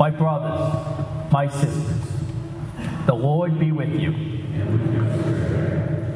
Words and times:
My 0.00 0.08
brothers, 0.08 1.30
my 1.30 1.46
sisters, 1.46 2.00
the 3.04 3.12
Lord 3.12 3.60
be 3.60 3.70
with 3.70 3.92
you. 3.92 4.14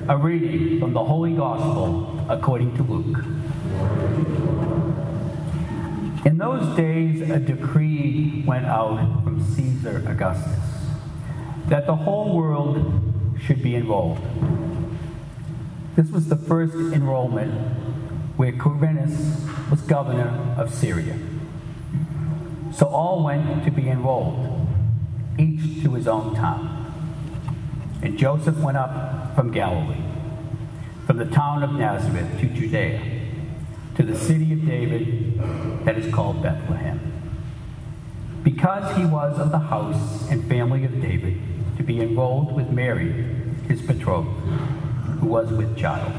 A 0.08 0.16
reading 0.16 0.80
from 0.80 0.94
the 0.94 1.04
Holy 1.04 1.34
Gospel 1.34 2.24
according 2.30 2.74
to 2.78 2.82
Luke. 2.82 3.18
In 6.24 6.38
those 6.38 6.74
days, 6.78 7.28
a 7.28 7.38
decree 7.38 8.42
went 8.46 8.64
out 8.64 9.22
from 9.22 9.44
Caesar 9.54 10.02
Augustus 10.08 10.64
that 11.66 11.84
the 11.84 11.94
whole 11.94 12.34
world 12.34 13.02
should 13.38 13.62
be 13.62 13.76
enrolled. 13.76 14.18
This 15.94 16.08
was 16.08 16.30
the 16.30 16.36
first 16.36 16.74
enrollment 16.74 17.52
where 18.38 18.52
Quirinius 18.52 19.70
was 19.70 19.82
governor 19.82 20.54
of 20.56 20.72
Syria. 20.72 21.18
So 22.74 22.86
all 22.86 23.22
went 23.22 23.64
to 23.64 23.70
be 23.70 23.88
enrolled, 23.88 24.66
each 25.38 25.84
to 25.84 25.94
his 25.94 26.08
own 26.08 26.34
town. 26.34 26.80
And 28.02 28.18
Joseph 28.18 28.58
went 28.58 28.76
up 28.76 29.36
from 29.36 29.52
Galilee, 29.52 30.02
from 31.06 31.18
the 31.18 31.24
town 31.24 31.62
of 31.62 31.72
Nazareth 31.72 32.40
to 32.40 32.46
Judea, 32.46 33.00
to 33.94 34.02
the 34.02 34.18
city 34.18 34.52
of 34.52 34.66
David 34.66 35.38
that 35.84 35.96
is 35.96 36.12
called 36.12 36.42
Bethlehem, 36.42 37.00
because 38.42 38.96
he 38.96 39.06
was 39.06 39.38
of 39.38 39.52
the 39.52 39.58
house 39.58 40.28
and 40.28 40.44
family 40.48 40.84
of 40.84 41.00
David, 41.00 41.40
to 41.76 41.84
be 41.84 42.00
enrolled 42.00 42.56
with 42.56 42.70
Mary, 42.70 43.24
his 43.68 43.82
betrothed, 43.82 44.28
who 45.20 45.26
was 45.26 45.52
with 45.52 45.76
child. 45.76 46.12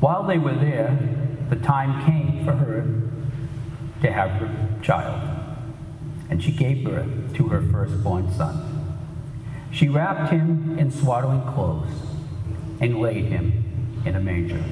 While 0.00 0.24
they 0.24 0.38
were 0.38 0.54
there, 0.54 0.98
the 1.48 1.56
time 1.56 2.04
came 2.06 2.44
for 2.44 2.52
her 2.52 3.09
to 4.02 4.10
have 4.10 4.30
her 4.32 4.68
child, 4.82 5.20
and 6.28 6.42
she 6.42 6.52
gave 6.52 6.84
birth 6.84 7.34
to 7.34 7.48
her 7.48 7.60
firstborn 7.60 8.32
son. 8.32 8.66
She 9.72 9.88
wrapped 9.88 10.32
him 10.32 10.78
in 10.78 10.90
swaddling 10.90 11.42
clothes 11.52 11.92
and 12.80 13.00
laid 13.00 13.26
him 13.26 14.02
in 14.04 14.16
a 14.16 14.20
manger, 14.20 14.64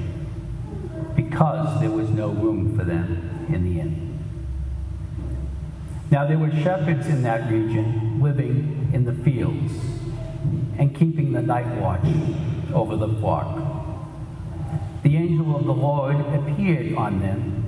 because 1.15 1.79
there 1.79 1.91
was 1.91 2.09
no 2.09 2.29
room 2.29 2.77
for 2.77 2.83
them 2.83 3.47
in 3.53 3.63
the 3.63 3.79
inn. 3.79 4.19
Now 6.11 6.25
there 6.25 6.39
were 6.39 6.51
shepherds 6.51 7.07
in 7.07 7.21
that 7.23 7.51
region 7.51 8.19
living 8.21 8.89
in 8.93 9.05
the 9.05 9.13
fields 9.13 9.73
and 10.77 10.95
keeping 10.95 11.33
the 11.33 11.41
night 11.41 11.67
watch 11.79 12.05
over 12.73 12.95
the 12.95 13.07
flock. 13.19 13.59
The 15.03 15.15
angel 15.15 15.55
of 15.55 15.65
the 15.65 15.73
Lord 15.73 16.15
appeared 16.33 16.95
on 16.95 17.19
them, 17.19 17.58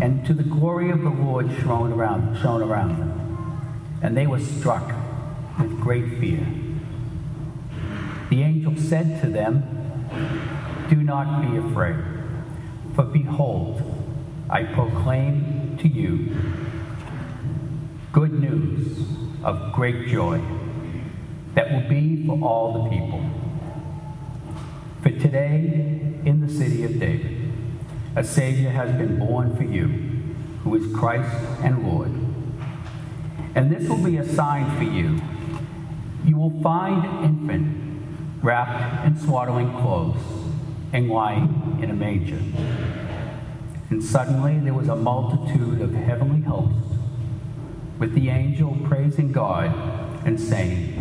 and 0.00 0.24
to 0.26 0.32
the 0.32 0.42
glory 0.42 0.90
of 0.90 1.02
the 1.02 1.10
Lord 1.10 1.50
shone 1.62 1.92
around, 1.92 2.40
shone 2.40 2.62
around 2.62 2.98
them, 2.98 3.98
and 4.02 4.16
they 4.16 4.26
were 4.26 4.40
struck 4.40 4.92
with 5.58 5.78
great 5.80 6.18
fear. 6.18 6.46
The 8.30 8.42
angel 8.42 8.76
said 8.76 9.20
to 9.22 9.28
them, 9.28 10.86
Do 10.88 10.96
not 10.96 11.42
be 11.42 11.56
afraid, 11.56 12.02
for 12.94 13.04
behold, 13.04 13.82
I 14.48 14.64
proclaim 14.64 15.76
to 15.80 15.88
you 15.88 16.34
good 18.12 18.32
news 18.32 19.04
of 19.44 19.72
great 19.72 20.08
joy 20.08 20.40
that 21.54 21.70
will 21.70 21.88
be 21.88 22.26
for 22.26 22.38
all 22.42 22.84
the 22.84 22.90
people. 22.90 23.24
For 25.02 25.10
today, 25.10 26.20
in 26.24 26.40
the 26.46 26.52
city 26.52 26.84
of 26.84 26.98
David, 26.98 27.39
a 28.16 28.24
Savior 28.24 28.70
has 28.70 28.90
been 28.96 29.18
born 29.18 29.56
for 29.56 29.62
you, 29.62 29.86
who 30.64 30.74
is 30.74 30.94
Christ 30.94 31.32
and 31.62 31.86
Lord. 31.86 32.10
And 33.54 33.70
this 33.70 33.88
will 33.88 34.02
be 34.02 34.16
a 34.16 34.26
sign 34.26 34.76
for 34.76 34.84
you. 34.84 35.20
You 36.24 36.36
will 36.36 36.60
find 36.62 37.04
an 37.04 37.24
infant 37.24 38.42
wrapped 38.42 39.06
in 39.06 39.18
swaddling 39.18 39.70
clothes 39.72 40.20
and 40.92 41.08
lying 41.08 41.78
in 41.82 41.90
a 41.90 41.94
manger. 41.94 42.40
And 43.90 44.02
suddenly 44.02 44.58
there 44.58 44.74
was 44.74 44.88
a 44.88 44.96
multitude 44.96 45.80
of 45.80 45.94
heavenly 45.94 46.42
hosts 46.42 46.94
with 47.98 48.14
the 48.14 48.28
angel 48.30 48.76
praising 48.84 49.30
God 49.30 49.66
and 50.26 50.40
saying, 50.40 50.96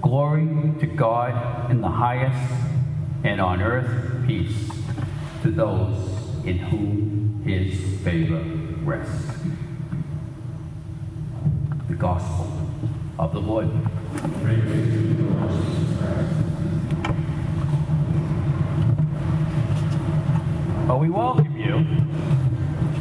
Glory 0.00 0.74
to 0.80 0.86
God 0.86 1.70
in 1.70 1.80
the 1.80 1.88
highest, 1.88 2.52
and 3.24 3.40
on 3.40 3.62
earth 3.62 4.26
peace 4.26 4.73
to 5.44 5.50
those 5.50 6.46
in 6.46 6.56
whom 6.56 7.42
his 7.44 8.00
favor 8.00 8.42
rests. 8.82 9.26
The 11.86 11.94
Gospel 11.96 12.50
of 13.18 13.34
the 13.34 13.40
Lord. 13.40 13.68
Well, 20.88 20.98
we 20.98 21.10
welcome 21.10 21.54
you, 21.58 21.74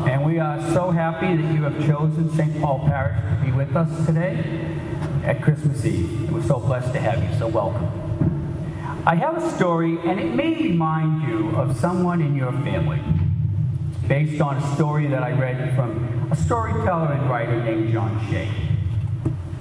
and 0.06 0.26
we 0.26 0.38
are 0.40 0.60
so 0.74 0.92
happy 0.92 1.38
that 1.38 1.54
you 1.54 1.64
have 1.64 1.88
chosen 1.88 2.30
St. 2.30 2.60
Paul 2.60 2.80
Parish 2.80 3.22
to 3.22 3.46
be 3.46 3.54
with 3.54 3.74
us 3.74 4.06
today 4.06 4.78
at 5.24 5.42
Christmas 5.42 5.86
Eve. 5.86 6.30
We're 6.30 6.44
so 6.44 6.60
blessed 6.60 6.92
to 6.92 7.00
have 7.00 7.24
you, 7.24 7.40
so 7.40 7.48
welcome. 7.48 8.03
I 9.06 9.16
have 9.16 9.44
a 9.44 9.52
story, 9.52 9.98
and 10.06 10.18
it 10.18 10.34
may 10.34 10.56
remind 10.56 11.28
you 11.28 11.50
of 11.58 11.78
someone 11.78 12.22
in 12.22 12.38
your 12.38 12.54
family, 12.54 13.02
based 14.08 14.42
on 14.42 14.56
a 14.56 14.76
story 14.76 15.08
that 15.08 15.22
I 15.22 15.34
read 15.34 15.76
from 15.76 16.30
a 16.32 16.38
storyteller 16.38 17.12
and 17.12 17.30
writer 17.30 17.62
named 17.62 17.92
John 17.92 18.26
Shea. 18.30 18.48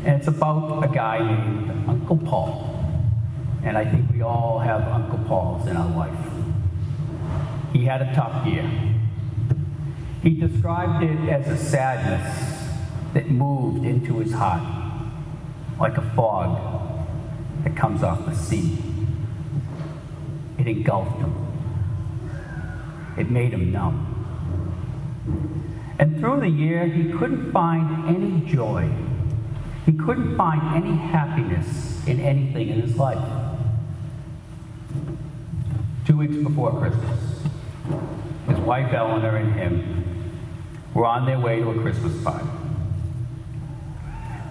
And 0.04 0.20
it's 0.20 0.28
about 0.28 0.84
a 0.84 0.94
guy 0.94 1.19
named 1.19 1.88
Uncle 1.88 2.19
Paul. 2.19 2.84
And 3.64 3.76
I 3.76 3.84
think 3.84 4.12
we 4.12 4.22
all 4.22 4.60
have 4.60 4.86
Uncle 4.86 5.19
Pauls 5.26 5.66
in 5.66 5.76
our 5.76 5.91
life. 5.91 6.14
He 7.72 7.84
had 7.84 8.00
a 8.00 8.14
tough 8.14 8.47
year. 8.47 8.70
He 10.22 10.34
described 10.34 11.03
it 11.03 11.28
as 11.28 11.48
a 11.48 11.56
sadness 11.56 12.69
that 13.12 13.28
moved 13.28 13.84
into 13.84 14.20
his 14.20 14.32
heart, 14.32 14.62
like 15.80 15.98
a 15.98 16.10
fog 16.14 17.06
that 17.64 17.76
comes 17.76 18.04
off 18.04 18.24
the 18.24 18.36
sea. 18.36 18.91
It 20.58 20.66
engulfed 20.66 21.18
him. 21.18 21.34
It 23.16 23.30
made 23.30 23.52
him 23.52 23.72
numb. 23.72 24.08
And 25.98 26.18
through 26.18 26.40
the 26.40 26.48
year, 26.48 26.86
he 26.86 27.12
couldn't 27.12 27.52
find 27.52 28.08
any 28.08 28.40
joy. 28.50 28.91
He 29.86 29.92
couldn't 29.92 30.36
find 30.36 30.76
any 30.76 30.96
happiness 30.96 32.06
in 32.06 32.20
anything 32.20 32.68
in 32.68 32.80
his 32.80 32.96
life. 32.96 33.22
Two 36.06 36.16
weeks 36.16 36.36
before 36.36 36.72
Christmas, 36.78 37.20
his 38.48 38.58
wife 38.58 38.92
Eleanor 38.92 39.36
and 39.36 39.52
him 39.54 40.04
were 40.94 41.06
on 41.06 41.26
their 41.26 41.38
way 41.38 41.60
to 41.60 41.70
a 41.70 41.80
Christmas 41.80 42.20
party. 42.22 42.48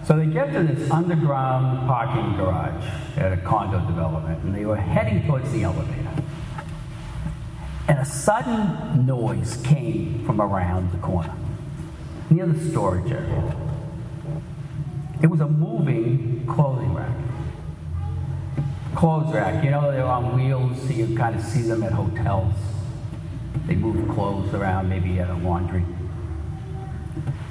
So 0.05 0.17
they 0.17 0.25
get 0.25 0.53
to 0.53 0.63
this 0.63 0.89
underground 0.89 1.87
parking 1.87 2.35
garage 2.37 3.00
at 3.17 3.33
a 3.33 3.37
condo 3.37 3.79
development, 3.87 4.43
and 4.43 4.55
they 4.55 4.65
were 4.65 4.77
heading 4.77 5.25
towards 5.27 5.51
the 5.51 5.63
elevator. 5.63 6.09
And 7.87 7.99
a 7.99 8.05
sudden 8.05 9.05
noise 9.05 9.61
came 9.63 10.23
from 10.25 10.39
around 10.39 10.91
the 10.91 10.97
corner, 10.97 11.33
near 12.29 12.45
the 12.45 12.71
storage 12.71 13.11
area. 13.11 13.55
It 15.21 15.27
was 15.27 15.41
a 15.41 15.47
moving 15.47 16.45
clothing 16.47 16.93
rack. 16.93 17.15
Clothes 18.95 19.33
rack, 19.33 19.63
you 19.63 19.71
know, 19.71 19.91
they're 19.91 20.05
on 20.05 20.35
wheels, 20.35 20.81
so 20.81 20.89
you 20.89 21.15
kind 21.15 21.35
of 21.35 21.41
see 21.43 21.61
them 21.61 21.83
at 21.83 21.91
hotels. 21.91 22.53
They 23.67 23.75
move 23.75 24.09
clothes 24.15 24.53
around, 24.53 24.89
maybe 24.89 25.19
at 25.19 25.29
a 25.29 25.35
laundry. 25.35 25.83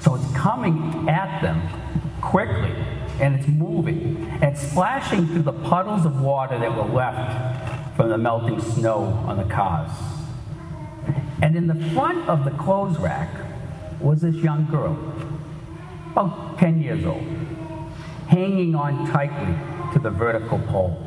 So 0.00 0.14
it's 0.14 0.32
coming 0.32 1.08
at 1.08 1.40
them 1.42 1.60
quickly, 2.20 2.74
and 3.20 3.36
it's 3.36 3.46
moving, 3.46 4.16
and 4.40 4.44
it's 4.44 4.62
splashing 4.70 5.26
through 5.26 5.42
the 5.42 5.52
puddles 5.52 6.06
of 6.06 6.20
water 6.20 6.58
that 6.58 6.74
were 6.74 6.92
left 6.94 7.96
from 7.96 8.08
the 8.08 8.16
melting 8.16 8.60
snow 8.60 9.04
on 9.26 9.36
the 9.36 9.44
cars. 9.44 9.90
And 11.42 11.54
in 11.54 11.66
the 11.66 11.74
front 11.92 12.28
of 12.28 12.44
the 12.44 12.50
clothes 12.52 12.98
rack 12.98 13.28
was 14.00 14.22
this 14.22 14.36
young 14.36 14.66
girl, 14.70 14.98
about 16.12 16.58
10 16.58 16.82
years 16.82 17.04
old, 17.04 17.22
hanging 18.28 18.74
on 18.74 19.06
tightly 19.10 19.54
to 19.92 19.98
the 19.98 20.10
vertical 20.10 20.58
pole. 20.58 21.06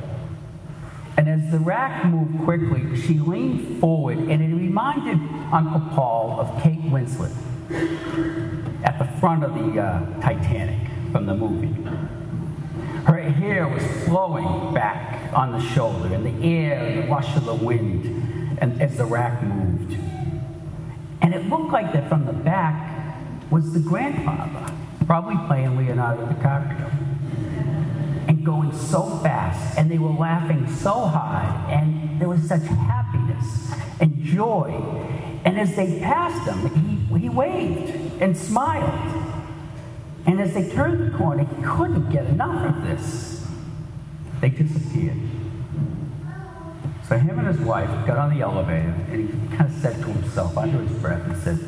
And 1.18 1.27
as 1.27 1.51
the 1.51 1.59
rack 1.59 2.06
moved 2.06 2.44
quickly, 2.44 3.00
she 3.01 3.19
leaned 3.19 3.80
forward, 3.80 4.18
and 4.18 4.42
it 4.42 4.56
reminded 4.56 5.18
Uncle 5.51 5.81
Paul 5.95 6.39
of 6.39 6.62
Kate 6.62 6.81
Winslet 6.81 7.33
at 8.83 9.00
the 9.00 9.06
front 9.19 9.44
of 9.44 9.54
the 9.56 9.81
uh, 9.81 10.21
Titanic 10.21 10.93
from 11.13 11.27
the 11.27 11.36
movie. 11.36 11.71
Her 13.06 13.21
hair 13.21 13.68
was 13.68 13.83
flowing 14.04 14.74
back 14.74 15.31
on 15.33 15.51
the 15.51 15.62
shoulder, 15.62 16.13
and 16.13 16.25
the 16.25 16.45
air 16.45 16.80
and 16.80 17.04
the 17.04 17.07
rush 17.07 17.38
of 17.38 17.45
the 17.45 17.54
wind 17.54 18.57
and 18.60 18.81
as 18.81 18.98
the 18.98 19.06
rack 19.06 19.42
moved. 19.44 19.95
And 21.21 21.33
it 21.33 21.48
looked 21.48 21.71
like 21.71 21.94
that 21.94 22.10
from 22.10 22.25
the 22.25 22.33
back 22.33 23.15
was 23.51 23.74
the 23.74 23.80
grandfather, 23.80 24.74
probably 25.06 25.38
playing 25.48 25.77
Leonardo 25.77 26.25
DiCaprio, 26.25 26.92
and 28.27 28.44
going 28.44 28.75
so 28.75 29.04
fast, 29.21 29.77
and 29.77 29.92
they 29.92 30.00
were 30.00 30.09
laughing 30.09 30.68
so 30.68 30.94
hard, 30.94 31.71
and 31.71 32.19
there 32.19 32.30
was 32.30 32.42
such 32.48 32.63
happiness 32.63 33.71
and 34.00 34.19
joy. 34.24 34.71
And 35.45 35.59
as 35.59 35.75
they 35.75 36.00
passed 36.00 36.50
him, 36.50 37.09
he, 37.09 37.19
he 37.19 37.30
waved 37.30 38.21
and 38.21 38.36
smiled. 38.36 39.22
And 40.25 40.39
as 40.39 40.53
they 40.53 40.69
turned 40.69 41.11
the 41.11 41.17
corner, 41.17 41.43
he 41.43 41.63
couldn't 41.63 42.09
get 42.09 42.25
enough 42.25 42.75
of 42.75 42.87
this. 42.87 43.45
They 44.39 44.49
disappeared. 44.49 45.17
So 47.07 47.17
him 47.17 47.39
and 47.39 47.47
his 47.47 47.59
wife 47.59 47.89
got 48.07 48.17
on 48.17 48.33
the 48.33 48.41
elevator, 48.41 48.95
and 49.11 49.29
he 49.29 49.57
kind 49.57 49.69
of 49.69 49.81
said 49.81 49.95
to 49.97 50.07
himself 50.07 50.57
under 50.57 50.79
his 50.79 50.91
breath, 50.99 51.27
he 51.27 51.35
said, 51.41 51.59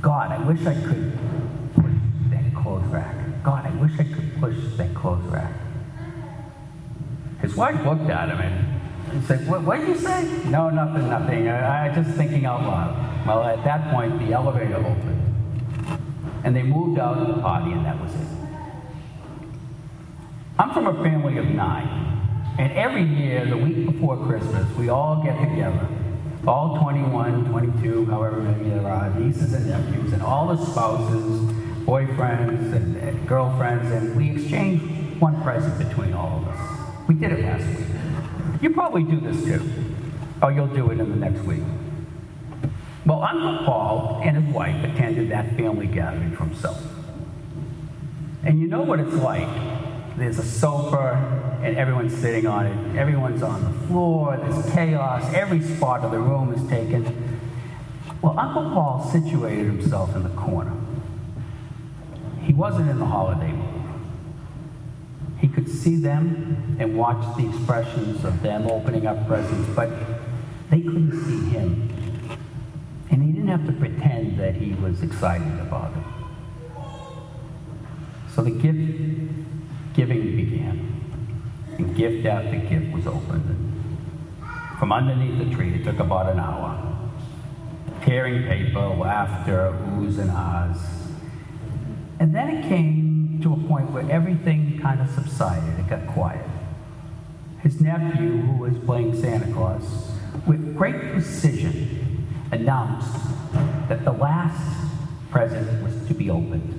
God, 0.00 0.32
I 0.32 0.38
wish 0.44 0.66
I 0.66 0.74
could 0.74 1.12
push 1.74 1.92
that 2.30 2.54
clothes 2.54 2.86
rack. 2.86 3.14
God, 3.44 3.66
I 3.66 3.70
wish 3.76 3.92
I 4.00 4.04
could 4.04 4.40
push 4.40 4.56
that 4.78 4.94
clothes 4.94 5.24
rack. 5.30 5.52
His 7.40 7.54
wife 7.54 7.84
looked 7.84 8.10
at 8.10 8.28
him 8.30 8.40
and 8.40 9.24
said, 9.24 9.46
What 9.48 9.78
did 9.78 9.88
you 9.88 9.96
say? 9.96 10.24
No, 10.46 10.70
nothing, 10.70 11.08
nothing. 11.08 11.48
I, 11.48 11.90
I 11.90 11.94
just 11.94 12.16
thinking 12.16 12.46
out 12.46 12.62
loud. 12.62 13.26
Well, 13.26 13.44
at 13.44 13.62
that 13.64 13.92
point, 13.92 14.18
the 14.18 14.32
elevator 14.32 14.76
opened. 14.76 15.11
And 16.44 16.56
they 16.56 16.62
moved 16.62 16.98
out 16.98 17.18
of 17.18 17.28
the 17.28 17.42
party, 17.42 17.72
and 17.72 17.84
that 17.84 18.00
was 18.00 18.14
it. 18.14 18.26
I'm 20.58 20.70
from 20.72 20.86
a 20.86 21.02
family 21.02 21.38
of 21.38 21.46
nine. 21.46 22.18
And 22.58 22.72
every 22.72 23.04
year, 23.04 23.46
the 23.46 23.56
week 23.56 23.86
before 23.86 24.16
Christmas, 24.26 24.66
we 24.76 24.88
all 24.88 25.22
get 25.22 25.38
together 25.40 25.88
all 26.46 26.76
21, 26.78 27.50
22, 27.50 28.06
however 28.06 28.38
many 28.38 28.70
there 28.70 28.86
are, 28.86 29.10
nieces 29.14 29.52
and 29.52 29.66
nephews, 29.66 30.12
and 30.12 30.22
all 30.22 30.48
the 30.48 30.64
spouses, 30.66 31.40
boyfriends, 31.84 32.74
and, 32.74 32.96
and 32.96 33.28
girlfriends, 33.28 33.90
and 33.92 34.16
we 34.16 34.30
exchange 34.30 35.20
one 35.20 35.40
present 35.42 35.78
between 35.78 36.12
all 36.12 36.38
of 36.38 36.48
us. 36.48 37.08
We 37.08 37.14
did 37.14 37.32
it 37.32 37.44
last 37.44 37.64
week. 37.66 37.86
You 38.60 38.70
probably 38.70 39.04
do 39.04 39.20
this 39.20 39.44
too, 39.44 39.72
or 40.42 40.50
you'll 40.50 40.66
do 40.66 40.90
it 40.90 40.98
in 40.98 41.10
the 41.10 41.30
next 41.30 41.44
week. 41.44 41.62
Well, 43.04 43.22
Uncle 43.22 43.64
Paul 43.64 44.20
and 44.22 44.36
his 44.36 44.54
wife 44.54 44.84
attended 44.84 45.30
that 45.30 45.56
family 45.56 45.86
gathering 45.86 46.36
for 46.36 46.44
himself. 46.44 46.80
And 48.44 48.60
you 48.60 48.68
know 48.68 48.82
what 48.82 49.00
it's 49.00 49.14
like. 49.14 49.48
There's 50.16 50.38
a 50.38 50.44
sofa, 50.44 51.60
and 51.62 51.76
everyone's 51.76 52.16
sitting 52.16 52.46
on 52.46 52.66
it. 52.66 52.96
Everyone's 52.96 53.42
on 53.42 53.64
the 53.64 53.86
floor. 53.86 54.36
There's 54.36 54.70
chaos. 54.72 55.32
Every 55.34 55.62
spot 55.62 56.02
of 56.02 56.12
the 56.12 56.18
room 56.18 56.52
is 56.52 56.68
taken. 56.68 57.40
Well, 58.20 58.38
Uncle 58.38 58.70
Paul 58.70 59.08
situated 59.10 59.66
himself 59.66 60.14
in 60.14 60.22
the 60.22 60.28
corner. 60.30 60.72
He 62.42 62.52
wasn't 62.52 62.90
in 62.90 62.98
the 62.98 63.06
holiday 63.06 63.52
mood. 63.52 63.82
He 65.38 65.48
could 65.48 65.68
see 65.68 65.96
them 65.96 66.76
and 66.78 66.96
watch 66.96 67.36
the 67.36 67.48
expressions 67.48 68.24
of 68.24 68.42
them 68.42 68.68
opening 68.68 69.06
up 69.06 69.26
presents, 69.26 69.68
but 69.74 69.90
they 70.70 70.82
couldn't 70.82 71.24
see 71.24 71.48
him. 71.50 71.91
And 73.52 73.60
have 73.60 73.74
to 73.74 73.78
pretend 73.78 74.38
that 74.38 74.54
he 74.54 74.72
was 74.72 75.02
excited 75.02 75.60
about 75.60 75.92
it. 75.94 76.04
So 78.34 78.40
the 78.42 78.50
gift 78.50 79.92
giving 79.92 80.36
began 80.36 81.02
and 81.76 81.94
gift 81.94 82.24
after 82.24 82.56
gift 82.56 82.94
was 82.94 83.06
opened. 83.06 83.58
From 84.78 84.90
underneath 84.90 85.38
the 85.38 85.54
tree, 85.54 85.74
it 85.74 85.84
took 85.84 85.98
about 85.98 86.32
an 86.32 86.40
hour. 86.40 86.78
Tearing 88.00 88.44
paper, 88.44 88.88
laughter, 88.88 89.76
oohs 89.84 90.18
and 90.18 90.30
ahs. 90.30 90.78
And 92.20 92.34
then 92.34 92.48
it 92.56 92.68
came 92.70 93.38
to 93.42 93.52
a 93.52 93.68
point 93.68 93.90
where 93.90 94.10
everything 94.10 94.78
kind 94.80 94.98
of 94.98 95.10
subsided. 95.10 95.78
It 95.78 95.88
got 95.88 96.06
quiet. 96.06 96.46
His 97.60 97.82
nephew, 97.82 98.38
who 98.38 98.62
was 98.62 98.78
playing 98.86 99.20
Santa 99.20 99.52
Claus, 99.52 100.10
with 100.46 100.74
great 100.74 101.12
precision 101.12 102.11
announced 102.52 103.18
that 103.88 104.04
the 104.04 104.12
last 104.12 104.90
present 105.30 105.82
was 105.82 105.94
to 106.06 106.14
be 106.14 106.30
opened, 106.30 106.78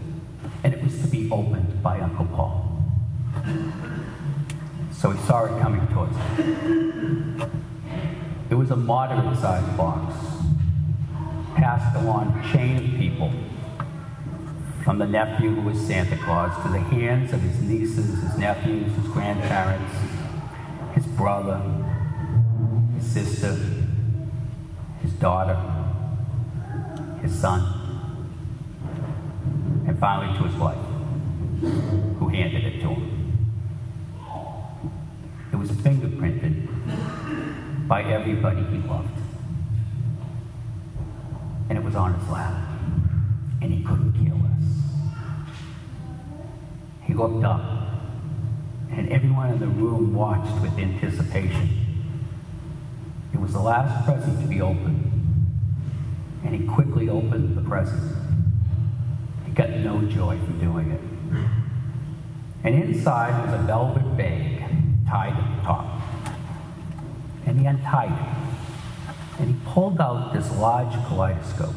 and 0.64 0.74
it 0.74 0.82
was 0.84 1.02
to 1.02 1.08
be 1.08 1.30
opened 1.32 1.82
by 1.82 2.00
Uncle 2.00 2.26
Paul. 2.28 2.80
So 4.92 5.10
he 5.10 5.20
saw 5.24 5.46
it 5.46 5.62
coming 5.62 5.86
towards 5.88 6.16
him. 6.16 7.52
It 8.50 8.56
was 8.56 8.70
a 8.70 8.76
moderate 8.76 9.38
sized 9.40 9.76
box, 9.76 10.16
passed 11.56 11.96
along 11.98 12.40
a 12.40 12.54
chain 12.54 12.78
of 12.78 13.00
people, 13.00 13.32
from 14.84 15.00
the 15.00 15.08
nephew 15.08 15.50
who 15.50 15.62
was 15.62 15.80
Santa 15.80 16.18
Claus 16.18 16.56
to 16.64 16.70
the 16.72 16.80
hands 16.80 17.34
of 17.34 17.42
his 17.42 17.60
nieces, 17.62 18.22
his 18.22 18.38
nephews, 18.38 18.94
his 18.96 19.08
grandparents, 19.08 19.96
his 20.94 21.06
brother, 21.08 21.60
his 22.96 23.08
sister, 23.08 23.83
daughter, 25.24 25.58
his 27.22 27.34
son, 27.34 27.62
and 29.88 29.98
finally 29.98 30.38
to 30.38 30.44
his 30.44 30.56
wife, 30.58 30.78
who 32.20 32.28
handed 32.28 32.66
it 32.66 32.82
to 32.82 32.90
him. 32.90 33.10
It 35.54 35.56
was 35.56 35.72
fingerprinted 35.72 36.68
by 37.88 38.04
everybody 38.04 38.64
he 38.64 38.80
loved. 38.86 39.18
And 41.70 41.78
it 41.78 41.84
was 41.86 41.96
on 41.96 42.20
his 42.20 42.30
lap. 42.30 42.62
And 43.62 43.72
he 43.72 43.82
couldn't 43.82 44.12
kill 44.22 44.36
us. 44.36 44.66
He 47.04 47.14
looked 47.14 47.46
up, 47.46 47.62
and 48.92 49.08
everyone 49.08 49.52
in 49.52 49.60
the 49.60 49.68
room 49.68 50.14
watched 50.14 50.62
with 50.62 50.78
anticipation. 50.78 51.70
It 53.34 53.40
was 53.40 53.54
the 53.54 53.62
last 53.62 54.04
present 54.04 54.42
to 54.42 54.48
be 54.48 54.60
opened. 54.60 55.13
He 56.54 56.68
quickly 56.68 57.10
opened 57.10 57.58
the 57.58 57.62
present. 57.68 58.16
He 59.48 59.52
got 59.54 59.72
no 59.72 60.04
joy 60.04 60.38
from 60.38 60.60
doing 60.60 60.92
it. 60.92 61.02
And 62.64 62.76
inside 62.76 63.44
was 63.44 63.60
a 63.60 63.64
velvet 63.64 64.16
bag 64.16 64.64
tied 65.08 65.34
at 65.34 65.56
the 65.56 65.62
top. 65.64 66.02
And 67.48 67.60
he 67.60 67.66
untied 67.66 68.12
it. 68.12 69.42
And 69.42 69.50
he 69.50 69.56
pulled 69.66 70.00
out 70.00 70.32
this 70.32 70.52
large 70.58 70.94
kaleidoscope. 71.08 71.74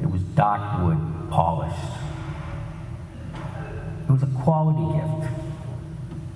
It 0.00 0.10
was 0.10 0.22
dark 0.22 0.82
wood, 0.82 0.98
polished. 1.30 1.78
It 4.08 4.10
was 4.10 4.24
a 4.24 4.30
quality 4.42 4.98
gift, 4.98 5.32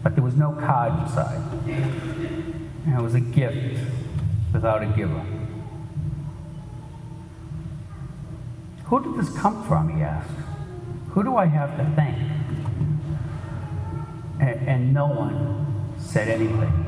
but 0.05 0.15
there 0.15 0.23
was 0.23 0.37
no 0.37 0.53
card 0.53 0.93
inside. 1.03 1.43
And 1.67 2.95
it 2.97 3.03
was 3.03 3.17
a 3.17 3.21
gift 3.21 3.81
without 4.53 4.85
a 4.85 4.87
giver. 4.87 5.36
Who 8.87 9.03
did 9.03 9.17
this 9.17 9.37
come 9.37 9.65
from? 9.65 9.97
He 9.97 10.03
asked. 10.03 10.31
Who 11.11 11.25
do 11.25 11.37
I 11.37 11.47
have 11.47 11.77
to 11.77 11.85
thank? 11.97 12.17
And, 14.39 14.69
and 14.69 14.95
no 14.95 15.09
one 15.09 15.95
said 15.99 16.29
anything. 16.29 16.85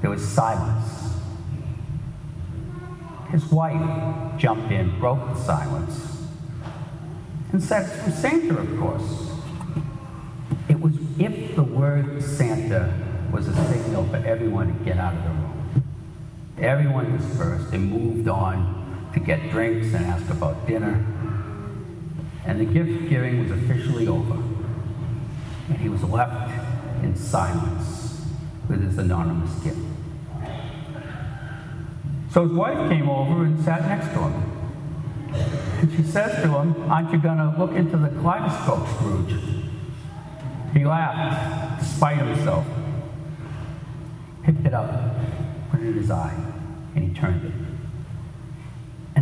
There 0.00 0.10
was 0.10 0.26
silence. 0.26 1.12
His 3.30 3.44
wife 3.46 4.38
jumped 4.38 4.72
in, 4.72 4.98
broke 4.98 5.24
the 5.34 5.40
silence, 5.40 6.26
and 7.52 7.62
said, 7.62 7.84
from 7.84 8.12
Santa, 8.12 8.58
of 8.58 8.78
course. 8.78 9.30
It 10.68 10.80
was 10.80 10.94
if 11.18 11.54
the 11.54 11.62
word 11.62 12.22
Santa 12.22 12.92
was 13.32 13.46
a 13.46 13.54
signal 13.72 14.04
for 14.08 14.16
everyone 14.16 14.76
to 14.78 14.84
get 14.84 14.98
out 14.98 15.14
of 15.14 15.22
the 15.22 15.28
room. 15.28 15.84
Everyone 16.58 17.16
dispersed 17.16 17.72
and 17.72 17.90
moved 17.90 18.28
on 18.28 18.83
to 19.14 19.20
get 19.20 19.50
drinks 19.50 19.94
and 19.94 20.04
ask 20.06 20.28
about 20.28 20.66
dinner. 20.66 21.04
And 22.44 22.60
the 22.60 22.64
gift 22.64 23.08
giving 23.08 23.40
was 23.40 23.50
officially 23.50 24.06
over. 24.06 24.34
And 25.68 25.78
he 25.78 25.88
was 25.88 26.02
left 26.02 26.52
in 27.02 27.16
silence 27.16 28.26
with 28.68 28.82
his 28.82 28.98
anonymous 28.98 29.54
gift. 29.60 29.78
So 32.32 32.42
his 32.42 32.52
wife 32.52 32.90
came 32.90 33.08
over 33.08 33.44
and 33.44 33.64
sat 33.64 33.82
next 33.82 34.08
to 34.08 34.18
him. 34.18 34.54
And 35.80 35.92
she 35.92 36.02
says 36.02 36.42
to 36.42 36.48
him, 36.48 36.90
Aren't 36.90 37.12
you 37.12 37.18
going 37.18 37.38
to 37.38 37.54
look 37.56 37.72
into 37.72 37.96
the 37.96 38.08
kaleidoscope, 38.08 38.88
Scrooge? 38.96 39.40
He 40.72 40.84
laughed, 40.84 41.80
despite 41.80 42.18
himself, 42.18 42.66
picked 44.42 44.66
it 44.66 44.74
up, 44.74 44.90
put 45.70 45.80
it 45.80 45.86
in 45.86 45.94
his 45.94 46.10
eye, 46.10 46.34
and 46.96 47.08
he 47.08 47.14
turned 47.14 47.44
it. 47.44 47.73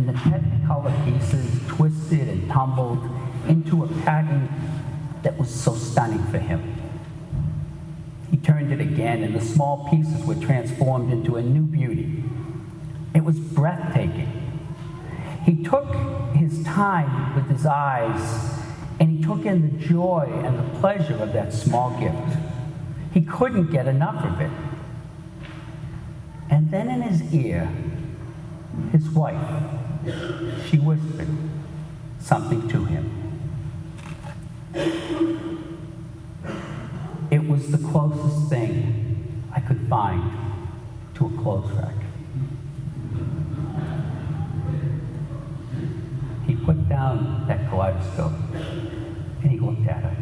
And 0.05 0.13
the 0.13 0.19
technicolor 0.19 1.05
pieces 1.05 1.61
twisted 1.69 2.27
and 2.27 2.51
tumbled 2.51 3.09
into 3.47 3.85
a 3.85 3.87
pattern 4.03 4.49
that 5.21 5.37
was 5.39 5.49
so 5.49 5.75
stunning 5.75 6.21
for 6.25 6.39
him. 6.39 6.75
He 8.29 8.35
turned 8.35 8.73
it 8.73 8.81
again, 8.81 9.23
and 9.23 9.33
the 9.33 9.39
small 9.39 9.87
pieces 9.89 10.25
were 10.25 10.35
transformed 10.35 11.13
into 11.13 11.37
a 11.37 11.41
new 11.41 11.61
beauty. 11.61 12.21
It 13.15 13.23
was 13.23 13.39
breathtaking. 13.39 14.59
He 15.45 15.63
took 15.63 15.95
his 16.33 16.61
time 16.65 17.33
with 17.35 17.47
his 17.47 17.65
eyes 17.65 18.59
and 18.99 19.09
he 19.09 19.23
took 19.23 19.45
in 19.45 19.61
the 19.61 19.85
joy 19.87 20.29
and 20.43 20.59
the 20.59 20.79
pleasure 20.79 21.15
of 21.15 21.31
that 21.31 21.53
small 21.53 21.97
gift. 21.97 22.37
He 23.13 23.21
couldn't 23.21 23.71
get 23.71 23.87
enough 23.87 24.25
of 24.25 24.41
it. 24.41 24.51
And 26.49 26.71
then 26.71 26.89
in 26.89 27.01
his 27.03 27.33
ear, 27.33 27.71
his 28.91 29.09
wife, 29.09 29.39
she 30.69 30.77
whispered 30.79 31.27
something 32.19 32.67
to 32.69 32.85
him. 32.85 33.23
It 37.31 37.47
was 37.47 37.71
the 37.71 37.77
closest 37.77 38.49
thing 38.49 39.43
I 39.55 39.59
could 39.59 39.87
find 39.87 40.31
to 41.15 41.25
a 41.25 41.29
clothes 41.41 41.71
rack. 41.71 41.95
He 46.45 46.55
put 46.55 46.89
down 46.89 47.45
that 47.47 47.69
kaleidoscope 47.69 48.33
and 49.41 49.51
he 49.51 49.59
looked 49.59 49.87
at 49.87 50.03
her. 50.03 50.17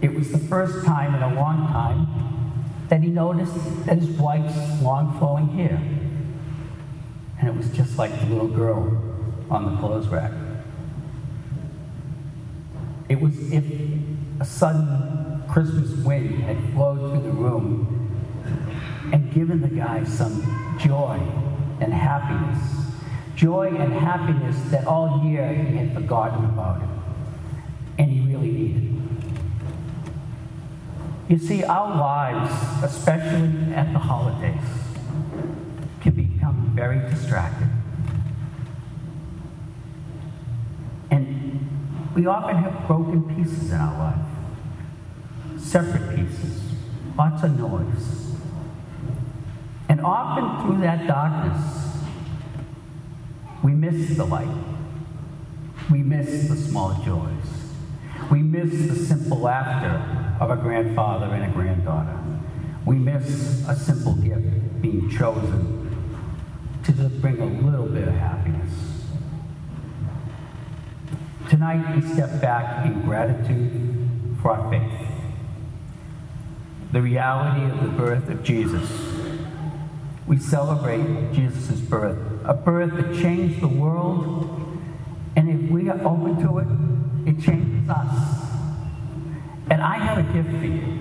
It 0.00 0.14
was 0.14 0.30
the 0.30 0.38
first 0.38 0.84
time 0.84 1.14
in 1.14 1.22
a 1.22 1.34
long 1.34 1.66
time 1.68 2.06
that 2.88 3.02
he 3.02 3.08
noticed 3.08 3.54
that 3.86 3.98
his 3.98 4.10
wife's 4.10 4.82
long 4.82 5.18
flowing 5.18 5.48
hair. 5.48 5.80
It 7.48 7.56
was 7.56 7.70
just 7.70 7.96
like 7.96 8.10
the 8.20 8.26
little 8.26 8.46
girl 8.46 8.92
on 9.50 9.64
the 9.64 9.80
clothes 9.80 10.06
rack. 10.08 10.32
It 13.08 13.18
was 13.18 13.50
if 13.50 13.64
a 14.38 14.44
sudden 14.44 15.42
Christmas 15.48 16.04
wind 16.04 16.42
had 16.42 16.58
flowed 16.74 16.98
through 16.98 17.22
the 17.22 17.30
room 17.30 18.20
and 19.14 19.32
given 19.32 19.62
the 19.62 19.68
guy 19.68 20.04
some 20.04 20.76
joy 20.78 21.18
and 21.80 21.90
happiness. 21.90 22.62
Joy 23.34 23.74
and 23.78 23.94
happiness 23.94 24.56
that 24.70 24.86
all 24.86 25.24
year 25.24 25.50
he 25.54 25.74
had 25.78 25.94
forgotten 25.94 26.44
about 26.44 26.82
it. 26.82 26.88
And 27.98 28.10
he 28.10 28.20
really 28.30 28.50
needed. 28.50 29.02
You 31.30 31.38
see, 31.38 31.64
our 31.64 31.96
lives, 31.96 32.84
especially 32.84 33.72
at 33.72 33.90
the 33.94 33.98
holidays, 33.98 34.77
very 36.78 37.00
distracted. 37.10 37.68
And 41.10 41.68
we 42.14 42.26
often 42.26 42.56
have 42.56 42.86
broken 42.86 43.34
pieces 43.34 43.72
in 43.72 43.76
our 43.76 43.98
life, 43.98 45.60
separate 45.60 46.14
pieces, 46.14 46.62
lots 47.16 47.42
of 47.42 47.58
noise. 47.58 48.36
And 49.88 50.00
often 50.02 50.64
through 50.64 50.80
that 50.82 51.08
darkness, 51.08 51.96
we 53.64 53.72
miss 53.72 54.16
the 54.16 54.24
light. 54.24 54.56
We 55.90 56.04
miss 56.04 56.48
the 56.48 56.56
small 56.56 56.94
joys. 57.04 57.72
We 58.30 58.42
miss 58.42 58.70
the 58.86 58.94
simple 58.94 59.38
laughter 59.38 60.38
of 60.40 60.50
a 60.50 60.56
grandfather 60.56 61.26
and 61.34 61.44
a 61.44 61.48
granddaughter. 61.48 62.20
We 62.86 62.98
miss 62.98 63.66
a 63.66 63.74
simple 63.74 64.14
gift 64.14 64.80
being 64.80 65.10
chosen 65.10 65.77
to 66.96 67.08
bring 67.20 67.38
a 67.40 67.46
little 67.46 67.86
bit 67.86 68.08
of 68.08 68.14
happiness. 68.14 68.72
Tonight, 71.50 71.96
we 71.96 72.02
step 72.02 72.40
back 72.40 72.86
in 72.86 73.02
gratitude 73.02 74.08
for 74.40 74.52
our 74.52 74.70
faith, 74.70 75.08
the 76.92 77.02
reality 77.02 77.64
of 77.70 77.82
the 77.82 77.88
birth 77.88 78.28
of 78.28 78.42
Jesus. 78.42 78.90
We 80.26 80.38
celebrate 80.38 81.32
Jesus' 81.32 81.80
birth, 81.80 82.18
a 82.44 82.54
birth 82.54 82.94
that 82.94 83.14
changed 83.20 83.60
the 83.60 83.68
world, 83.68 84.78
and 85.36 85.48
if 85.48 85.70
we 85.70 85.88
are 85.88 86.00
open 86.04 86.42
to 86.42 86.58
it, 86.58 87.28
it 87.28 87.42
changes 87.42 87.88
us. 87.88 88.44
And 89.70 89.82
I 89.82 89.98
have 89.98 90.18
a 90.18 90.32
gift 90.32 90.50
for 90.50 90.64
you. 90.64 90.98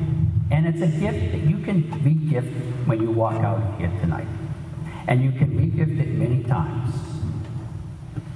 And 0.50 0.65
it's 0.65 0.82
a 0.82 0.88
gift 0.88 1.32
that 1.34 1.41
you 1.41 1.60
can 1.60 1.89
re-gift 2.03 2.48
when 2.88 3.01
you 3.01 3.12
walk 3.12 3.36
out 3.36 3.62
of 3.62 3.77
here 3.79 3.91
tonight. 4.01 4.27
And 5.07 5.23
you 5.23 5.31
can 5.31 5.57
re-gift 5.57 5.99
it 5.99 6.09
many 6.09 6.43
times. 6.43 6.93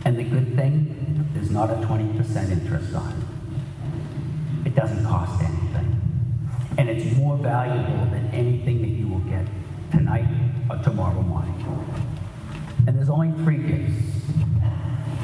And 0.05 0.17
the 0.17 0.23
good 0.23 0.55
thing, 0.55 1.29
there's 1.33 1.51
not 1.51 1.69
a 1.69 1.75
20% 1.75 2.51
interest 2.51 2.95
on 2.95 3.11
it. 3.11 4.67
It 4.67 4.75
doesn't 4.75 5.05
cost 5.05 5.43
anything. 5.43 6.01
And 6.77 6.89
it's 6.89 7.15
more 7.17 7.35
valuable 7.37 8.05
than 8.05 8.29
anything 8.33 8.81
that 8.81 8.87
you 8.87 9.07
will 9.07 9.19
get 9.19 9.45
tonight 9.91 10.27
or 10.69 10.77
tomorrow 10.77 11.21
morning. 11.21 11.51
And 12.87 12.97
there's 12.97 13.09
only 13.09 13.31
three 13.43 13.57
gifts. 13.57 14.21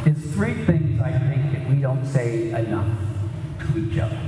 There's 0.03 0.33
three 0.33 0.53
things 0.65 1.01
I 1.01 1.17
think 1.17 1.51
that 1.53 1.69
we 1.69 1.81
don't 1.81 2.05
say 2.05 2.51
enough 2.51 2.87
to 3.59 3.77
each 3.77 3.97
other. 3.97 4.19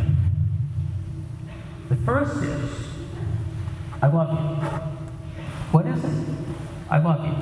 The 1.90 1.96
first 1.98 2.44
is, 2.44 2.88
I 4.02 4.08
love 4.08 4.32
you. 4.32 4.66
What 5.72 5.86
is 5.86 6.04
it? 6.04 6.49
I 6.90 6.98
love 6.98 7.26
you. 7.26 7.36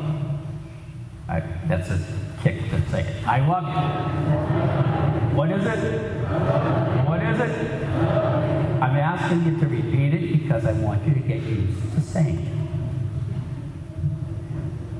I, 1.30 1.40
that's 1.68 1.90
a 1.90 2.00
kick 2.44 2.70
to 2.70 2.90
say 2.90 3.02
it. 3.02 3.28
I 3.28 3.46
love 3.48 3.66
you. 3.68 5.38
What 5.38 5.52
is 5.52 5.66
it? 5.66 6.02
What 7.06 7.22
is 7.22 7.40
it? 7.40 7.84
I'm 8.82 8.96
asking 8.96 9.46
you 9.46 9.60
to 9.60 9.68
repeat 9.68 10.14
it 10.14 10.32
because 10.44 10.66
I 10.66 10.74
want 10.74 11.08
you 11.08 11.14
to 11.14 11.20
get 11.20 11.42
used 11.44 11.96
to 11.96 12.02
saying 12.02 12.40
it. 12.40 12.58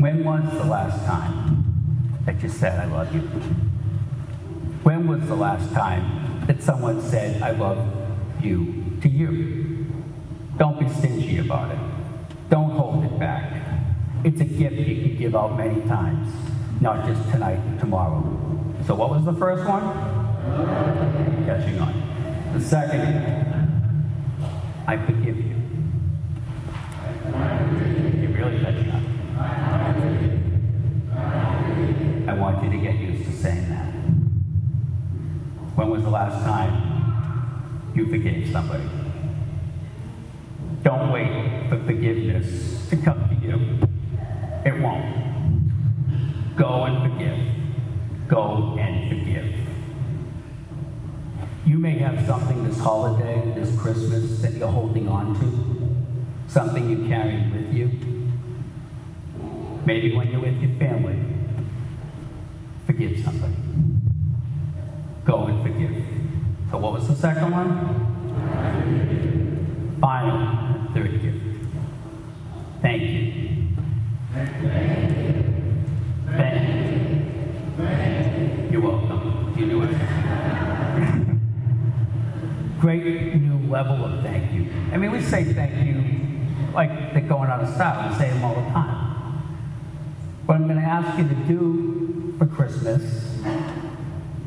When 0.02 0.24
was 0.24 0.44
the 0.52 0.66
last 0.66 1.06
time 1.06 2.20
that 2.26 2.42
you 2.42 2.50
said, 2.50 2.80
I 2.80 2.86
love 2.86 3.14
you? 3.14 3.22
When 4.84 5.08
was 5.08 5.28
the 5.28 5.36
last 5.36 5.74
time 5.74 6.46
that 6.48 6.62
someone 6.62 7.02
said, 7.02 7.42
I 7.42 7.52
love 7.52 7.86
you 8.42 8.98
to 9.02 9.10
you. 9.10 9.86
Don't 10.58 10.80
be 10.80 10.88
stingy 10.90 11.40
about 11.40 11.72
it. 11.72 11.80
Don't 12.50 12.72
hold 12.72 13.04
it 13.06 13.20
back. 13.20 13.57
It's 14.24 14.42
a 14.42 14.46
gift 14.46 14.76
you 14.76 14.96
can 15.02 15.18
give 15.18 15.36
out 15.36 15.58
many 15.58 15.82
times, 15.88 16.34
not 16.82 17.06
just 17.06 17.30
tonight 17.32 17.60
tomorrow. 17.80 18.24
So, 18.86 18.96
what 18.96 19.10
was 19.10 19.24
the 19.26 19.34
first 19.34 19.68
one? 19.68 19.84
Catching 21.46 21.80
on. 21.80 21.94
The 22.54 22.62
second, 22.62 23.04
I 24.88 24.98
forgive 24.98 25.38
you. 25.38 25.56
You're 28.22 28.32
really 28.32 28.60
catching 28.64 28.92
on. 28.92 29.04
I 32.28 32.34
want 32.34 32.64
you 32.64 32.70
to 32.72 32.78
get 32.78 32.96
used 32.96 33.26
to 33.26 33.32
saying 33.32 33.70
that. 33.70 33.94
When 35.76 35.90
was 35.90 36.04
the 36.04 36.10
last 36.10 36.44
time 36.44 36.98
you 37.98 38.06
forgave 38.06 38.52
somebody. 38.52 38.84
Don't 40.84 41.12
wait 41.12 41.68
for 41.68 41.80
forgiveness 41.84 42.88
to 42.90 42.98
come 42.98 43.28
to 43.30 43.36
you. 43.48 43.87
It 44.68 44.78
won't. 44.82 46.58
Go 46.58 46.84
and 46.84 47.02
forgive. 47.02 47.40
Go 48.28 48.76
and 48.78 49.08
forgive. 49.08 49.56
You 51.66 51.78
may 51.80 51.98
have 52.00 52.26
something 52.28 52.68
this 52.68 52.78
holiday, 52.78 53.54
this 53.56 53.74
Christmas, 53.80 54.42
that 54.42 54.56
you're 54.56 54.68
holding 54.68 55.08
on 55.08 55.40
to, 55.40 56.52
something 56.52 56.90
you 56.90 57.08
carry 57.08 57.50
with 57.50 57.74
you. 57.74 57.90
Maybe 59.86 60.14
when 60.14 60.32
you're 60.32 60.42
with 60.42 60.62
your 60.62 60.76
family, 60.78 61.18
forgive 62.86 63.24
somebody. 63.24 63.56
Go 65.24 65.46
and 65.46 65.64
forgive. 65.64 66.04
So 66.72 66.78
what 66.78 66.92
was 66.92 67.08
the 67.08 67.16
second 67.16 67.52
one? 67.52 67.96
Final, 70.02 70.94
third 70.94 71.22
gift. 71.22 71.38
Thank 72.82 73.04
you. 73.04 73.48
Thank 74.38 74.62
you. 74.62 74.70
Thank 77.78 78.38
you. 78.38 78.70
You're 78.72 78.82
welcome. 78.82 79.56
You 79.58 79.66
knew 79.66 79.84
it. 79.84 79.98
Great 82.80 83.36
new 83.36 83.58
level 83.68 84.06
of 84.06 84.22
thank 84.22 84.54
you. 84.54 84.68
I 84.98 85.00
mean, 85.00 85.12
we 85.12 85.22
say 85.22 85.44
thank 85.44 85.86
you 85.86 86.74
like 86.74 87.14
they're 87.14 87.22
going 87.22 87.52
out 87.52 87.62
of 87.62 87.72
style. 87.76 88.10
We 88.10 88.16
say 88.18 88.30
them 88.32 88.44
all 88.44 88.56
the 88.56 88.68
time. 88.72 88.98
What 90.48 90.56
I'm 90.56 90.64
going 90.64 90.80
to 90.80 90.84
ask 90.84 91.20
you 91.20 91.28
to 91.28 91.36
do 91.36 92.34
for 92.40 92.48
Christmas 92.48 93.04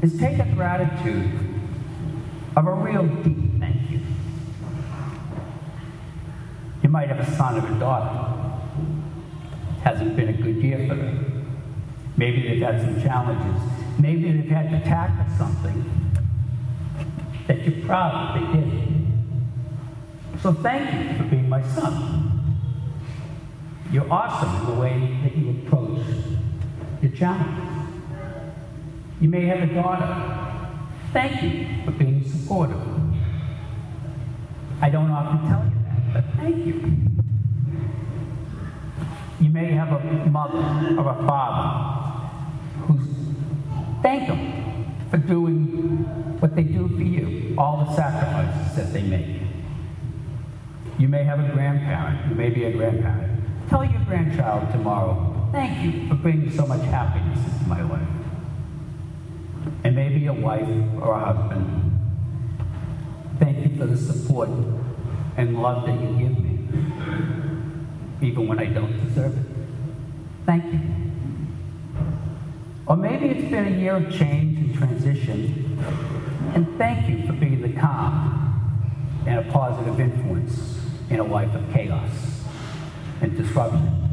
is 0.02 0.19
take 0.19 0.40
a 0.40 0.52
gratitude 0.57 1.30
of 2.57 2.66
a 2.66 2.73
real 2.73 3.07
deep 3.23 3.61
thank 3.61 3.92
you. 3.92 4.00
You 6.83 6.88
might 6.88 7.11
have 7.11 7.21
a 7.21 7.37
son 7.37 7.64
or 7.64 7.76
a 7.76 7.78
daughter. 7.78 8.50
Hasn't 9.85 10.16
been 10.16 10.30
a 10.30 10.33
good 10.33 10.57
year 10.57 10.85
for 10.88 10.97
them. 10.97 11.61
Maybe 12.16 12.49
they've 12.49 12.61
had 12.61 12.80
some 12.80 13.00
challenges. 13.00 13.62
Maybe 14.00 14.33
they've 14.33 14.50
had 14.50 14.69
to 14.71 14.80
tackle 14.80 15.33
something 15.38 16.11
that 17.47 17.64
you're 17.64 17.87
proud 17.87 18.35
they 18.35 18.61
did. 18.61 18.69
So 20.42 20.54
thank 20.54 21.11
you 21.11 21.18
for 21.18 21.25
being 21.25 21.50
my 21.50 21.62
son. 21.62 22.30
You're 23.92 24.11
awesome 24.11 24.61
in 24.61 24.75
the 24.75 24.80
way 24.80 25.18
that 25.23 25.37
you 25.37 25.50
approach 25.50 26.00
your 27.02 27.12
challenge. 27.12 27.88
You 29.20 29.28
may 29.28 29.44
have 29.47 29.68
a 29.68 29.75
daughter. 29.75 30.38
Thank 31.12 31.42
you 31.42 31.85
for 31.85 31.90
being 31.90 32.25
supportive. 32.25 32.80
I 34.80 34.88
don't 34.88 35.11
often 35.11 35.47
tell 35.47 35.62
you 35.64 35.73
that, 35.85 36.14
but 36.14 36.25
thank 36.37 36.64
you. 36.64 36.97
You 39.40 39.50
may 39.50 39.73
have 39.73 39.92
a 39.92 40.26
mother 40.26 40.97
or 40.99 41.11
a 41.11 41.26
father 41.26 42.30
who's 42.87 43.06
thank 44.02 44.28
them 44.28 44.94
for 45.11 45.18
doing 45.18 45.99
what 46.40 46.56
they 46.56 46.62
do 46.62 46.88
for 46.88 47.02
you, 47.02 47.54
all 47.59 47.85
the 47.85 47.94
sacrifices 47.94 48.76
that 48.76 48.92
they 48.94 49.02
make. 49.02 49.39
You 51.00 51.09
may 51.09 51.25
have 51.25 51.40
a 51.40 51.49
grandparent, 51.54 52.28
you 52.28 52.35
may 52.35 52.50
be 52.50 52.64
a 52.64 52.73
grandparent. 52.73 53.42
Tell 53.71 53.83
your 53.83 54.02
grandchild 54.04 54.71
tomorrow, 54.71 55.49
thank 55.50 55.83
you 55.83 56.07
for 56.07 56.14
bringing 56.16 56.50
so 56.50 56.66
much 56.66 56.83
happiness 56.83 57.38
into 57.38 57.66
my 57.66 57.80
life. 57.80 58.07
And 59.83 59.97
maybe 59.97 60.26
a 60.26 60.35
wife 60.35 60.69
or 61.00 61.14
a 61.14 61.33
husband, 61.33 61.99
thank 63.38 63.64
you 63.64 63.78
for 63.78 63.87
the 63.87 63.97
support 63.97 64.50
and 65.38 65.62
love 65.62 65.87
that 65.87 65.99
you 65.99 66.09
give 66.19 66.38
me, 66.38 66.59
even 68.21 68.47
when 68.47 68.59
I 68.59 68.66
don't 68.66 69.02
deserve 69.02 69.38
it. 69.38 69.47
Thank 70.45 70.71
you. 70.71 70.80
Or 72.87 72.97
maybe 72.99 73.30
it's 73.30 73.50
been 73.50 73.73
a 73.73 73.78
year 73.78 73.97
of 73.97 74.12
change 74.12 74.59
and 74.59 74.75
transition, 74.75 75.83
and 76.54 76.76
thank 76.76 77.09
you 77.09 77.26
for 77.26 77.33
being 77.33 77.62
the 77.62 77.73
calm 77.73 78.37
and 79.26 79.38
a 79.38 79.50
positive 79.50 79.99
influence 79.99 80.79
in 81.11 81.19
a 81.19 81.25
life 81.25 81.55
of 81.55 81.73
chaos 81.73 82.11
and 83.21 83.37
disruption. 83.37 84.09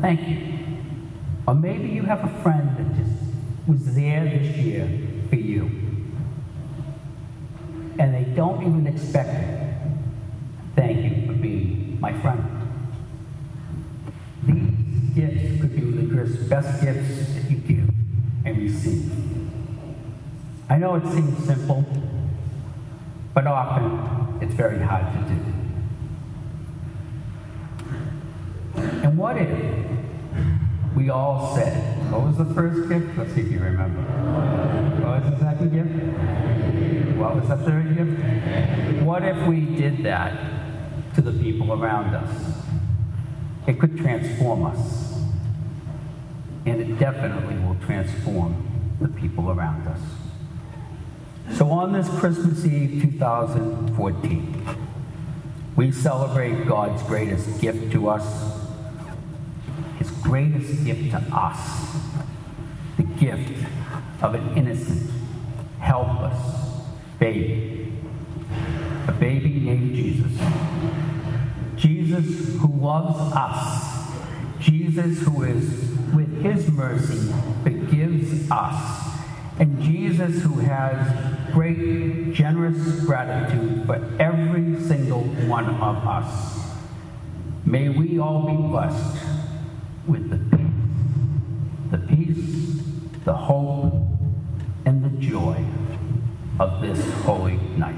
Thank 0.00 0.26
you. 0.28 0.38
Or 1.46 1.54
maybe 1.54 1.88
you 1.88 2.02
have 2.02 2.24
a 2.24 2.42
friend 2.42 2.76
that 2.76 2.96
just 2.96 3.20
was 3.66 3.94
there 3.94 4.24
this 4.24 4.56
year 4.56 4.88
for 5.28 5.36
you, 5.36 5.64
and 7.98 8.14
they 8.14 8.24
don't 8.34 8.62
even 8.62 8.86
expect 8.86 9.28
it. 9.28 9.72
Thank 10.76 11.02
you 11.04 11.26
for 11.26 11.32
being 11.34 11.98
my 12.00 12.12
friend. 12.20 12.44
These 14.44 15.14
gifts 15.14 15.60
could 15.60 15.74
be 15.74 15.80
the 15.80 16.46
best 16.48 16.80
gifts 16.80 17.34
that 17.34 17.50
you 17.50 17.56
give 17.58 17.90
and 18.44 18.56
receive. 18.56 19.10
I 20.68 20.78
know 20.78 20.94
it 20.94 21.06
seems 21.12 21.44
simple, 21.44 21.84
but 23.34 23.46
often 23.46 24.38
it's 24.40 24.54
very 24.54 24.78
hard 24.78 25.12
to 25.12 25.34
do. 25.34 25.59
What 29.20 29.36
if 29.36 29.50
we 30.96 31.10
all 31.10 31.54
said, 31.54 32.10
what 32.10 32.22
was 32.22 32.38
the 32.38 32.54
first 32.54 32.88
gift? 32.88 33.18
Let's 33.18 33.34
see 33.34 33.42
if 33.42 33.52
you 33.52 33.58
remember. 33.58 34.00
What 35.02 35.22
was 35.22 35.30
the 35.30 35.38
second 35.44 35.72
gift? 35.74 37.18
What 37.18 37.36
was 37.36 37.46
the 37.46 37.56
third 37.58 37.96
gift? 37.98 39.02
What 39.02 39.22
if 39.22 39.46
we 39.46 39.60
did 39.60 40.04
that 40.04 41.14
to 41.16 41.20
the 41.20 41.32
people 41.32 41.70
around 41.74 42.14
us? 42.14 42.54
It 43.66 43.78
could 43.78 43.98
transform 43.98 44.64
us. 44.64 45.20
And 46.64 46.80
it 46.80 46.98
definitely 46.98 47.56
will 47.56 47.76
transform 47.84 48.96
the 49.02 49.08
people 49.08 49.50
around 49.50 49.86
us. 49.86 50.00
So 51.58 51.68
on 51.70 51.92
this 51.92 52.08
Christmas 52.18 52.64
Eve 52.64 53.02
2014, 53.02 54.64
we 55.76 55.92
celebrate 55.92 56.66
God's 56.66 57.02
greatest 57.02 57.60
gift 57.60 57.92
to 57.92 58.08
us, 58.08 58.59
greatest 60.30 60.84
gift 60.84 61.10
to 61.10 61.18
us, 61.32 61.96
the 62.96 63.02
gift 63.02 63.66
of 64.22 64.32
an 64.36 64.56
innocent, 64.56 65.10
helpless 65.80 66.38
baby, 67.18 67.92
a 69.08 69.12
baby 69.12 69.58
named 69.58 69.92
Jesus. 69.92 70.40
Jesus 71.74 72.60
who 72.60 72.68
loves 72.80 73.18
us, 73.34 74.08
Jesus 74.60 75.18
who 75.22 75.42
is, 75.42 75.90
with 76.14 76.42
his 76.44 76.70
mercy, 76.70 77.32
forgives 77.64 78.48
us, 78.52 79.10
and 79.58 79.82
Jesus 79.82 80.44
who 80.44 80.60
has 80.60 81.52
great, 81.52 82.34
generous 82.34 83.00
gratitude 83.04 83.84
for 83.84 83.96
every 84.20 84.80
single 84.80 85.24
one 85.48 85.66
of 85.66 86.06
us. 86.06 86.68
May 87.64 87.88
we 87.88 88.20
all 88.20 88.46
be 88.46 88.54
blessed 88.54 89.29
with 90.06 90.30
the 90.30 90.38
peace, 90.56 91.90
the 91.90 91.98
peace, 91.98 92.82
the 93.24 93.32
hope, 93.34 93.94
and 94.86 95.04
the 95.04 95.10
joy 95.20 95.64
of 96.58 96.80
this 96.80 97.12
holy 97.22 97.58
night. 97.76 97.94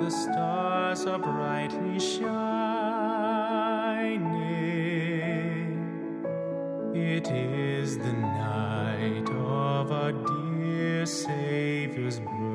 The 0.00 0.10
stars 0.10 1.06
are 1.06 1.18
brightly 1.18 1.98
shining. 1.98 2.73
It 7.26 7.32
is 7.32 7.96
the 7.96 8.12
night 8.12 9.30
of 9.30 9.90
our 9.90 10.12
dear 10.12 11.06
Savior's 11.06 12.20
birth. 12.20 12.53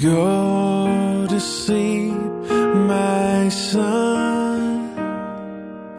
Go 0.00 1.26
to 1.28 1.38
sleep, 1.38 2.14
my 2.88 3.50
son. 3.50 4.94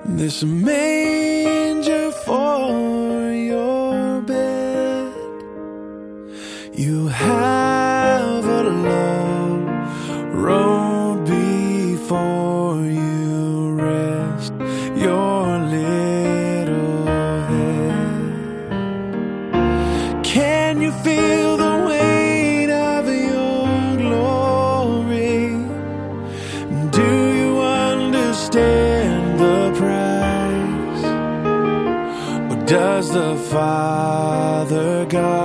This 0.05 0.41
may 0.41 0.90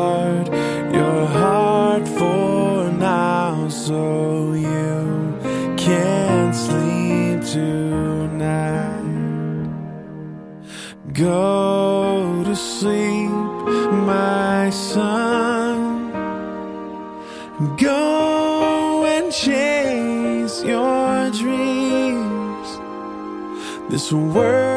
guard 0.07 0.47
your 0.95 1.27
heart 1.38 2.07
for 2.19 2.92
now 2.92 3.69
so 3.69 4.53
you 4.53 4.99
can't 5.85 6.55
sleep 6.66 7.38
tonight. 7.57 9.03
Go 11.12 12.45
to 12.45 12.55
sleep, 12.55 13.31
my 14.12 14.71
son. 14.71 15.79
Go 17.88 19.05
and 19.14 19.33
chase 19.33 20.57
your 20.73 21.31
dreams. 21.40 22.69
This 23.90 24.12
world 24.12 24.76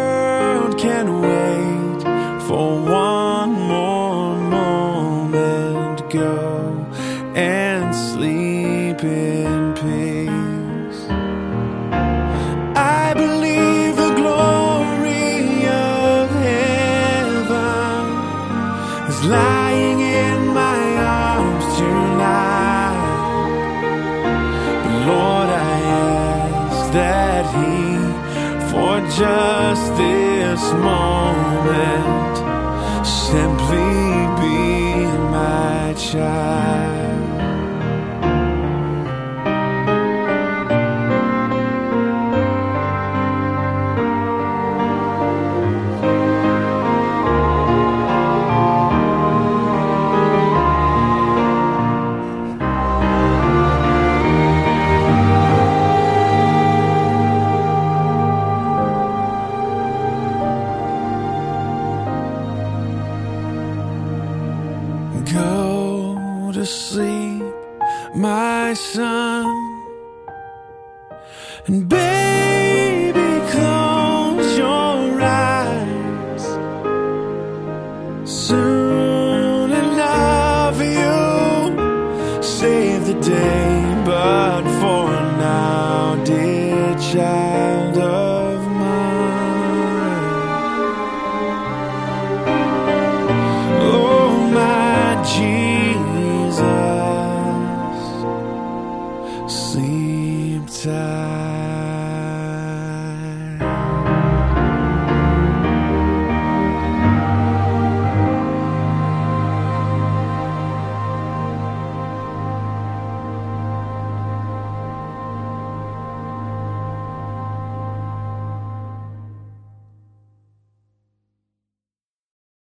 he 27.53 27.79
for 28.69 28.95
just 29.21 29.85
this 29.97 30.63
moment 30.73 32.35
simply 33.05 33.89
be 34.41 35.05
my 35.31 35.93
child? 35.97 36.68